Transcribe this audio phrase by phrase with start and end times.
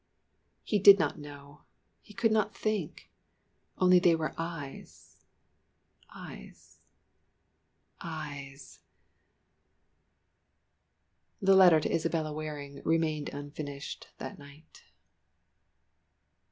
[0.63, 1.65] He did not know,
[2.01, 3.11] he could not think
[3.77, 5.23] only they were eyes
[6.09, 6.79] eyes
[8.01, 8.79] eyes.
[11.39, 14.85] The letter to Isabella Waring remained unfinished that night.